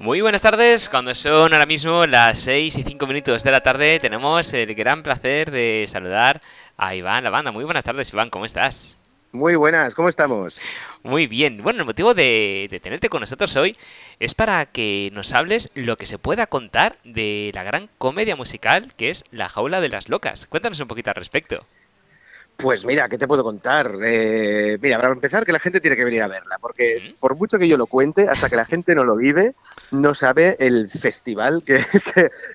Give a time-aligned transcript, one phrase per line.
[0.00, 4.00] Muy buenas tardes, cuando son ahora mismo las 6 y 5 minutos de la tarde
[4.00, 6.40] tenemos el gran placer de saludar
[6.78, 7.52] a Iván La Banda.
[7.52, 8.96] Muy buenas tardes Iván, ¿cómo estás?
[9.30, 10.58] Muy buenas, ¿cómo estamos?
[11.02, 11.62] Muy bien.
[11.62, 13.76] Bueno, el motivo de, de, tenerte con nosotros hoy
[14.20, 18.94] es para que nos hables lo que se pueda contar de la gran comedia musical
[18.96, 20.46] que es La Jaula de las Locas.
[20.46, 21.66] Cuéntanos un poquito al respecto.
[22.62, 23.96] Pues mira, ¿qué te puedo contar?
[24.02, 27.58] Eh, mira, para empezar, que la gente tiene que venir a verla, porque por mucho
[27.58, 29.54] que yo lo cuente, hasta que la gente no lo vive,
[29.90, 31.84] no sabe el festival que,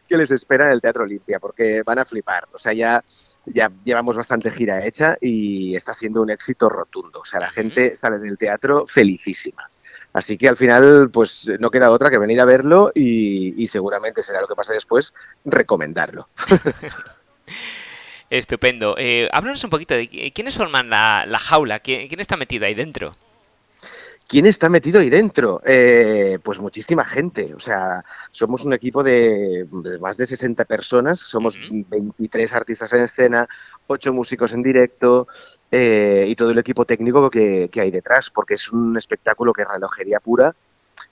[0.07, 2.47] que, les espera en el Teatro Olimpia, porque van a flipar.
[2.53, 3.03] O sea, ya,
[3.45, 7.19] ya llevamos bastante gira hecha y está siendo un éxito rotundo.
[7.19, 9.69] O sea, la gente sale del teatro felicísima.
[10.13, 14.23] Así que al final, pues no queda otra que venir a verlo y, y seguramente
[14.23, 15.13] será lo que pasa después,
[15.43, 16.29] recomendarlo.
[18.37, 18.95] Estupendo.
[18.97, 22.73] Eh, háblanos un poquito de quiénes forman la, la jaula, ¿Quién, ¿Quién, está metido ahí
[22.73, 23.15] dentro.
[24.27, 25.61] ¿Quién está metido ahí dentro?
[25.65, 27.53] Eh, pues muchísima gente.
[27.53, 31.85] O sea, somos un equipo de, de más de 60 personas, somos uh -huh.
[31.89, 33.47] 23 artistas en escena,
[33.87, 35.27] 8 músicos en directo
[35.71, 39.61] eh, y todo el equipo técnico que, que, hay detrás, porque es un espectáculo que
[39.61, 40.55] es relojería pura.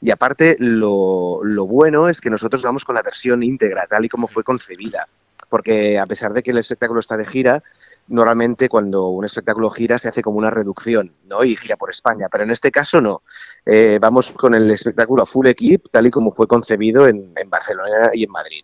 [0.02, 4.09] Y aparte, lo, lo bueno es que nosotros vamos con la versión íntegra, tal y
[4.09, 5.08] como fue concebida
[5.54, 7.62] porque a pesar de que el espectáculo está de gira,
[8.08, 11.44] normalmente cuando un espectáculo gira se hace como una reducción, ¿no?
[11.44, 13.22] Y gira por España, pero en este caso no.
[13.64, 18.10] Eh, vamos con el espectáculo a full equip, tal y como fue concebido en, Barcelona
[18.16, 18.64] y en Madrid.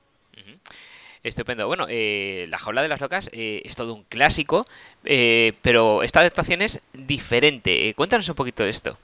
[1.21, 1.67] Estupendo.
[1.67, 4.65] Bueno, eh, La Jaula de las Locas eh, es todo un clásico,
[5.05, 7.93] eh, pero esta adaptación es diferente.
[7.93, 8.97] Cuéntanos un poquito de esto.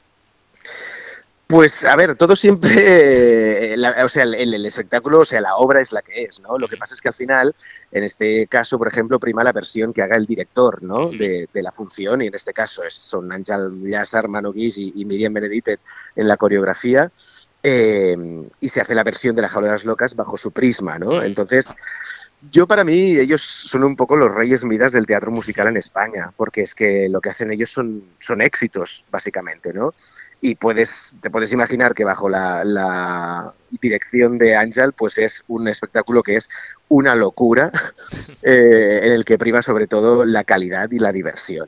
[1.47, 5.79] Pues a ver, todo siempre, la, o sea, el, el, espectáculo, o sea, la obra
[5.79, 6.57] es la que es, ¿no?
[6.57, 7.55] Lo que pasa es que al final,
[7.91, 11.11] en este caso, por ejemplo, prima la versión que haga el director, ¿no?
[11.11, 14.93] De, de la función, y en este caso es, son Ángel Llázar, Manu Guix y,
[14.95, 15.79] y, Miriam Beneditet
[16.15, 17.11] en la coreografía,
[17.61, 18.15] eh,
[18.59, 21.21] y se hace la versión de La Jaula de las Locas bajo su prisma, ¿no?
[21.21, 21.67] Entonces,
[22.51, 26.31] yo para mí ellos son un poco los reyes midas del teatro musical en España,
[26.37, 29.93] porque es que lo que hacen ellos son, son éxitos, básicamente, ¿no?
[30.41, 35.67] Y puedes, te puedes imaginar que bajo la, la dirección de Ángel pues es un
[35.67, 36.49] espectáculo que es
[36.87, 37.71] una locura
[38.43, 41.67] eh, en el que prima sobre todo la calidad y la diversión.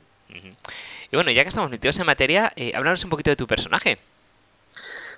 [1.10, 3.98] Y bueno, ya que estamos metidos en materia, eh, háblanos un poquito de tu personaje.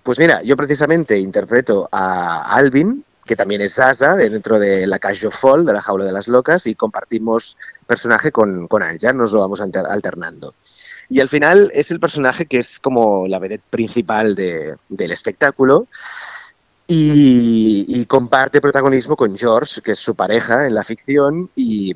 [0.05, 5.31] Pues mira, yo precisamente interpreto a Alvin, que también es Zaza, dentro de la Cage
[5.31, 7.57] Fall, de la Jaula de las Locas, y compartimos
[7.87, 10.55] personaje con, con nos lo vamos alternando.
[11.11, 15.89] Y al final es el personaje que es como la vedette principal de, del espectáculo
[16.87, 21.95] y, comparte protagonismo con George, que es su pareja en la ficción, y,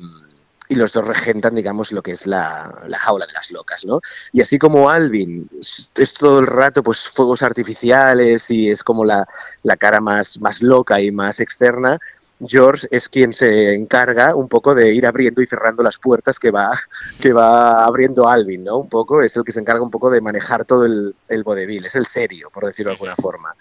[0.69, 3.99] y los dos regentan, digamos, lo que es la, la, jaula de las locas, ¿no?
[4.31, 9.03] Y así como Alvin es, es todo el rato, pues, fuegos artificiales y es como
[9.03, 9.27] la,
[9.63, 11.99] la cara más, más loca y más externa,
[12.45, 16.51] George es quien se encarga un poco de ir abriendo y cerrando las puertas que
[16.51, 16.71] va,
[17.19, 18.77] que va abriendo Alvin, ¿no?
[18.77, 21.85] Un poco, es el que se encarga un poco de manejar todo el, el vodevil,
[21.85, 23.55] es el serio, por decirlo de alguna forma.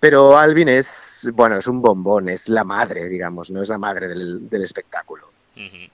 [0.00, 3.62] Pero Alvin es, bueno, es un bombón, es la madre, digamos, ¿no?
[3.62, 5.30] Es la madre del, del espectáculo.
[5.56, 5.90] Uh -huh.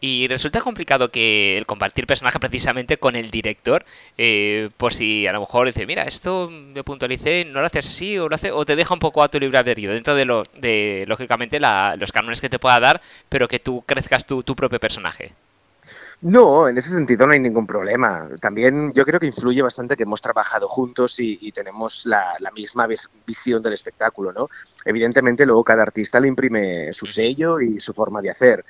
[0.00, 3.84] Y resulta complicado que el compartir personaje precisamente con el director,
[4.18, 8.18] eh, por si a lo mejor dice, mira, esto me puntualicé, no lo haces así,
[8.18, 10.42] o lo hace, o te deja un poco a tu libre albedrío, dentro de, lo,
[10.60, 14.78] de lógicamente, la, los cánones que te pueda dar, pero que tú crezcas tu, propio
[14.78, 15.32] personaje.
[16.20, 18.28] No, en ese sentido no hay ningún problema.
[18.40, 22.50] También yo creo que influye bastante que hemos trabajado juntos y, y tenemos la, la,
[22.52, 22.86] misma
[23.26, 24.48] visión del espectáculo, ¿no?
[24.84, 28.64] Evidentemente luego cada artista le imprime su sello y su forma de hacer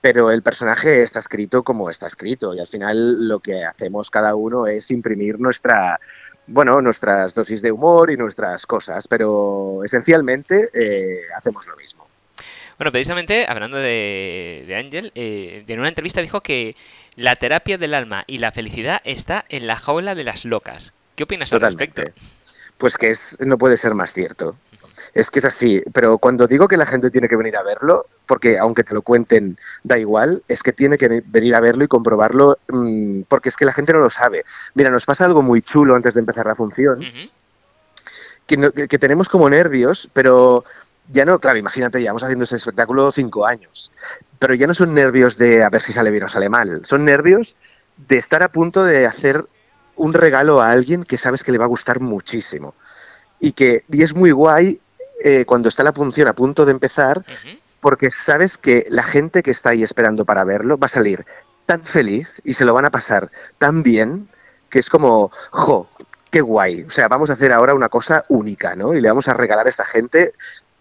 [0.00, 4.34] pero el personaje está escrito como está escrito y al final lo que hacemos cada
[4.34, 6.00] uno es imprimir nuestra,
[6.46, 12.06] bueno, nuestras dosis de humor y nuestras cosas, pero esencialmente eh, hacemos lo mismo.
[12.78, 16.76] Bueno, precisamente hablando de, de Ángel, eh, en una entrevista dijo que
[17.16, 20.92] la terapia del alma y la felicidad está en la jaula de las locas.
[21.16, 22.00] ¿Qué opinas Totalmente.
[22.00, 22.38] al respecto?
[22.78, 24.56] Pues que es, no puede ser más cierto.
[25.14, 28.06] Es que es así, pero cuando digo que la gente tiene que venir a verlo,
[28.26, 31.88] porque aunque te lo cuenten, da igual, es que tiene que venir a verlo y
[31.88, 34.44] comprobarlo, mmm, porque es que la gente no lo sabe.
[34.74, 37.30] Mira, nos pasa algo muy chulo antes de empezar la función, uh -huh.
[38.46, 40.64] que, no, que, que, tenemos como nervios, pero
[41.08, 43.90] ya no, claro, imagínate, llevamos haciendo ese espectáculo cinco años,
[44.38, 47.04] pero ya no son nervios de a ver si sale bien o sale mal, son
[47.04, 47.56] nervios
[48.08, 49.44] de estar a punto de hacer
[49.96, 52.74] un regalo a alguien que sabes que le va a gustar muchísimo.
[53.40, 54.80] Y que y es muy guay
[55.24, 57.60] eh, cuando está la función a punto de empezar, uh -huh.
[57.80, 61.24] porque sabes que la gente que está ahí esperando para verlo va a salir
[61.66, 64.28] tan feliz y se lo van a pasar tan bien
[64.70, 65.88] que es como, jo,
[66.30, 66.82] qué guay.
[66.82, 68.94] O sea, vamos a hacer ahora una cosa única, ¿no?
[68.94, 70.32] Y le vamos a regalar a esta gente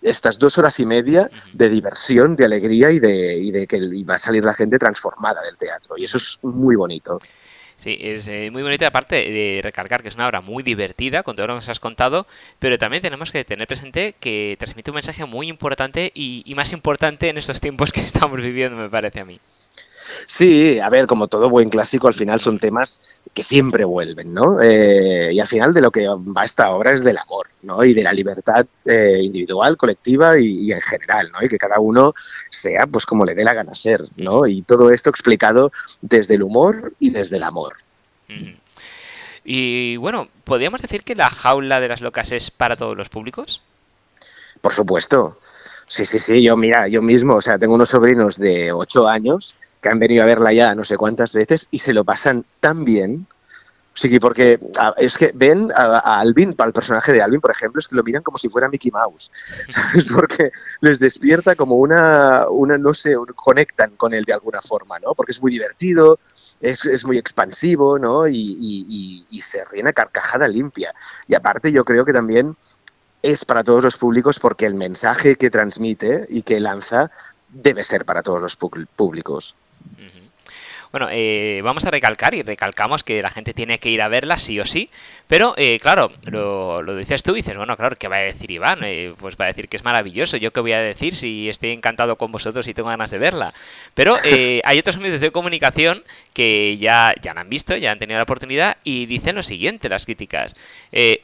[0.01, 4.15] estas dos horas y media de diversión, de alegría y de, y de que va
[4.15, 5.97] a salir la gente transformada del teatro.
[5.97, 7.19] Y eso es muy bonito.
[7.77, 11.35] Sí, es eh, muy bonito, aparte de recalcar que es una obra muy divertida, con
[11.35, 12.25] todo lo que nos has contado,
[12.57, 16.73] pero también tenemos que tener presente que transmite un mensaje muy importante y, y más
[16.73, 19.39] importante en estos tiempos que estamos viviendo, me parece a mí.
[20.25, 24.59] Sí, a ver, como todo buen clásico, al final son temas que siempre vuelven, ¿no?
[24.63, 27.83] Eh, y al final de lo que va esta obra es del amor, ¿no?
[27.83, 31.45] Y de la libertad eh, individual, colectiva y, en general, ¿no?
[31.45, 32.15] Y que cada uno
[32.49, 34.47] sea, pues, como le dé la gana ser, ¿no?
[34.47, 37.75] Y todo esto explicado desde el humor y desde el amor.
[39.45, 43.61] Y bueno, ¿podríamos decir que la jaula de las locas es para todos los públicos?
[44.61, 45.39] Por supuesto.
[45.87, 49.53] Sí, sí, sí, yo mira, yo mismo, o sea, tengo unos sobrinos de 8 años
[49.87, 53.27] han venido a verla ya no sé cuántas veces y se lo pasan tan bien.
[53.93, 54.59] Sí, porque
[54.97, 58.03] es que ven a, Alvin, para el personaje de Alvin, por ejemplo, es que lo
[58.03, 59.31] miran como si fuera Mickey Mouse,
[59.69, 60.05] ¿sabes?
[60.13, 60.51] Porque
[60.81, 65.15] les despierta como una, una, no sé, conectan con él de alguna forma, ¿no?
[65.15, 66.19] Porque es muy divertido,
[66.61, 68.27] es, es muy expansivo, ¿no?
[68.27, 70.93] Y, y, y, se ríen a carcajada limpia.
[71.27, 72.55] Y aparte yo creo que también
[73.23, 77.09] es para todos los públicos porque el mensaje que transmite y que lanza
[77.49, 79.55] debe ser para todos los públicos.
[80.91, 84.37] Bueno, eh, vamos a recalcar y recalcamos que la gente tiene que ir a verla
[84.37, 84.89] sí o sí,
[85.27, 88.79] pero eh, claro, lo, dices tú y dices, bueno, claro, ¿qué va a decir Iván?
[88.83, 91.71] Eh, pues va a decir que es maravilloso, yo qué voy a decir si estoy
[91.71, 93.53] encantado con vosotros y tengo ganas de verla.
[93.93, 94.17] Pero
[94.63, 96.03] hay otros medios de comunicación
[96.33, 99.89] que ya, ya la han visto, ya han tenido la oportunidad y dicen lo siguiente,
[99.89, 100.55] las críticas.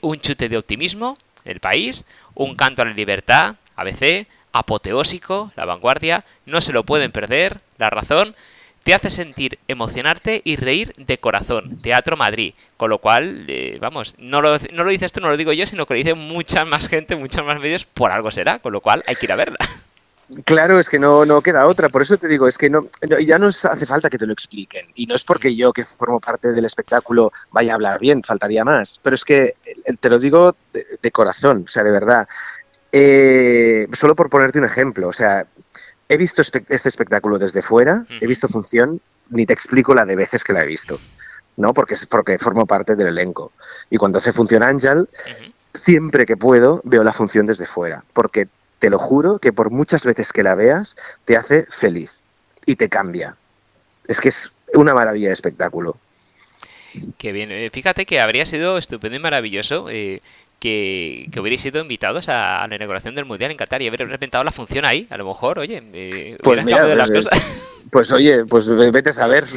[0.02, 2.06] un chute de optimismo, el país,
[2.36, 7.90] un canto a la libertad, ABC, apoteósico, la vanguardia, no se lo pueden perder, la
[7.90, 8.36] razón,
[8.84, 11.82] te hace sentir, emocionarte y reír de corazón.
[11.82, 12.54] Teatro Madrid.
[12.78, 15.66] Con lo cual, eh, vamos, no lo, no lo dices tú, no lo digo yo,
[15.66, 18.60] sino que lo dice mucha más gente, muchos más medios, por algo será.
[18.60, 19.58] Con lo cual, hay que ir a verla.
[20.46, 21.90] Claro, es que no, no queda otra.
[21.90, 22.90] Por eso te digo, es que no,
[23.26, 24.88] ya no hace falta que te lo expliquen.
[24.96, 28.64] Y no es porque yo, que formo parte del espectáculo, vaya a hablar bien, faltaría
[28.64, 29.00] más.
[29.04, 30.56] Pero es que eh, te lo digo
[31.02, 32.28] de, corazón, o sea, de verdad.
[32.92, 35.46] Eh, solo por ponerte un ejemplo, o sea,
[36.10, 40.44] he visto este espectáculo desde fuera, he visto función, ni te explico la de veces
[40.44, 41.00] que la he visto,
[41.58, 41.74] ¿no?
[41.74, 43.52] Porque, es porque formo parte del elenco.
[43.90, 45.08] Y cuando hace función Ángel,
[45.74, 48.48] siempre que puedo veo la función desde fuera, porque
[48.80, 50.96] te lo juro que por muchas veces que la veas,
[51.26, 52.20] te hace feliz
[52.66, 53.38] y te cambia.
[54.08, 55.98] Es que es una maravilla de espectáculo.
[57.18, 57.52] Qué bien.
[57.52, 60.22] Eh, fíjate que habría sido estupendo y maravilloso eh,
[60.64, 64.46] que, que hubierais sido invitados a, la inauguración del Mundial en Qatar y haber repentado
[64.46, 65.08] la función ahí.
[65.10, 67.42] A lo mejor, oye, eh, pues, las pues, cosas.
[67.92, 69.44] pues oye, pues vete a saber.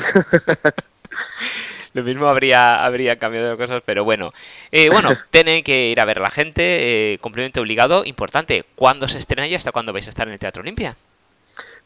[1.94, 4.34] Lo mismo habría, habría cambiado de cosas, pero bueno.
[4.72, 8.64] Eh, bueno, tienen que ir a ver la gente, eh, complemento obligado, importante.
[8.74, 10.96] ¿Cuándo se estrena y hasta cuándo vais a estar en el Teatro Olimpia?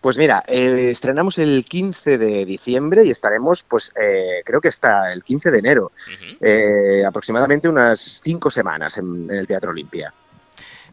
[0.00, 5.12] Pues mira, eh, estrenamos el 15 de diciembre y estaremos, pues eh, creo que está
[5.12, 5.92] el 15 de enero,
[6.40, 10.12] eh, aproximadamente unas cinco semanas en, el Teatro Olimpia.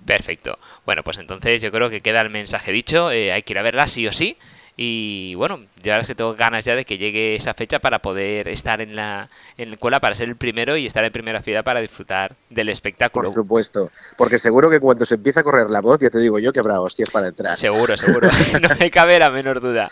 [0.06, 0.60] Perfecto.
[0.86, 3.88] Bueno, pues entonces yo creo que queda el mensaje dicho, hay que ir a verla
[3.88, 4.38] sí o sí.
[4.80, 7.98] Y bueno, yo ahora es que tengo ganas ya de que llegue esa fecha para
[7.98, 9.28] poder estar en la,
[9.58, 12.70] en la escuela, para ser el primero y estar en primera fila para disfrutar del
[12.70, 13.24] espectáculo.
[13.24, 16.38] Por supuesto, porque seguro que cuando se empieza a correr la voz, ya te digo
[16.38, 17.58] yo que habrá hostias para entrar.
[17.58, 18.30] Seguro, seguro,
[18.62, 19.90] no me cabe la menor duda.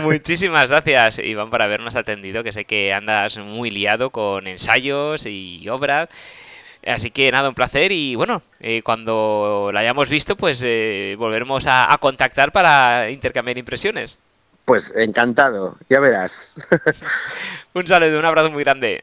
[0.00, 5.68] Muchísimas gracias, Iván, por habernos atendido, que sé que andas muy liado con ensayos y
[5.68, 6.08] obras.
[6.86, 11.66] Así que nada, un placer y bueno, eh, cuando la hayamos visto, pues eh, volveremos
[11.66, 14.18] a, a, contactar para intercambiar impresiones.
[14.64, 16.56] Pues encantado, ya verás.
[17.74, 19.02] un saludo, un abrazo muy grande.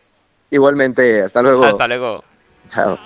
[0.50, 1.66] Igualmente, hasta luego.
[1.66, 2.24] Hasta luego.
[2.68, 3.00] Chao.